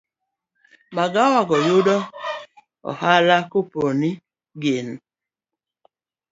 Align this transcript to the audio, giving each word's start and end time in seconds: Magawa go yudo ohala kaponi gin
Magawa 0.95 1.39
go 1.47 1.57
yudo 1.67 1.95
ohala 2.89 3.35
kaponi 3.51 4.09
gin 4.61 4.87